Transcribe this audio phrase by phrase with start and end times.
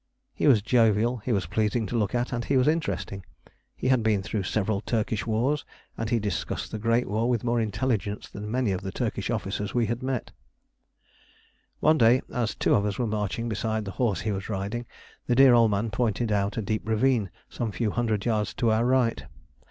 [0.33, 3.23] He was jovial, he was pleasing to look at, he was interesting.
[3.75, 5.63] He had been through several Turkish wars,
[5.95, 9.75] and he discussed the Great War with more intelligence than many of the Turkish officers
[9.75, 10.31] we had met.
[11.81, 14.87] One day as two of us were marching beside the horse he was riding,
[15.27, 18.83] the dear old man pointed out a deep ravine some few hundred yards to our
[18.83, 19.25] right.